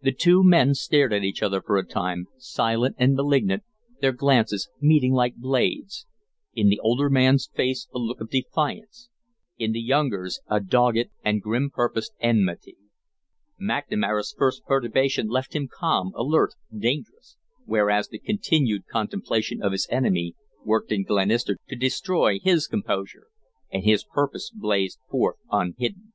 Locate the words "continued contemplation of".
18.18-19.72